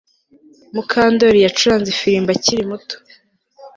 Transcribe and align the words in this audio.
Mukandoli 0.75 1.39
yacuranze 1.45 1.87
ifirimbi 1.91 2.29
akiri 2.37 2.63
muto 2.69 2.95